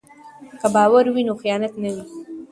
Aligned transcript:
که 0.59 0.67
باور 0.75 1.05
وي 1.13 1.23
نو 1.27 1.33
خیانت 1.41 1.73
نه 1.83 1.89
وي. 1.95 2.03